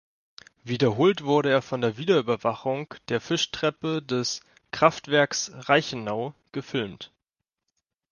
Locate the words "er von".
1.51-1.79